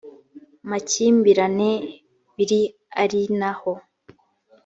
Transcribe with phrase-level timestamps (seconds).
[0.69, 1.69] makimbirane
[2.35, 2.61] biri
[3.03, 3.71] ari na ho